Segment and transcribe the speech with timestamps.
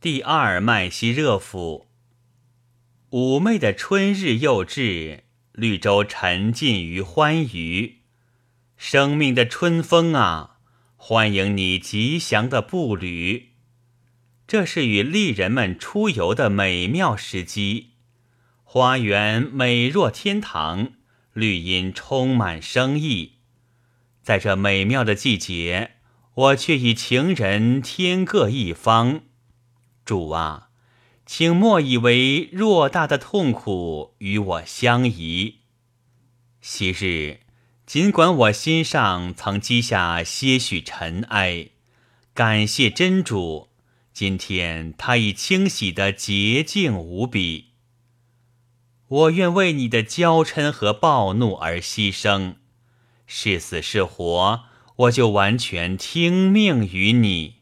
[0.00, 1.88] 第二麦西热府。
[3.10, 8.02] 妩媚的春日又至，绿洲沉浸于欢愉。
[8.76, 10.58] 生命的春风啊，
[10.94, 13.54] 欢迎你吉祥的步履。
[14.46, 17.94] 这是与丽人们出游的美妙时机。
[18.62, 20.92] 花园美若天堂，
[21.32, 23.38] 绿荫充满生意。
[24.22, 25.96] 在这美妙的季节，
[26.34, 29.22] 我却与情人天各一方。
[30.08, 30.70] 主啊，
[31.26, 35.56] 请莫以为偌大的痛苦与我相宜。
[36.62, 37.40] 昔日，
[37.84, 41.68] 尽管我心上曾积下些许尘埃，
[42.32, 43.68] 感谢真主，
[44.14, 47.72] 今天他已清洗的洁净无比。
[49.08, 52.54] 我愿为你的娇嗔和暴怒而牺牲，
[53.26, 54.62] 是死是活，
[54.96, 57.57] 我就完全听命于你。